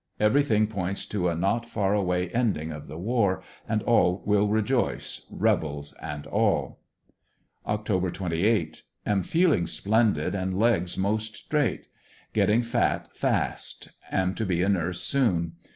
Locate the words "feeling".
9.21-9.67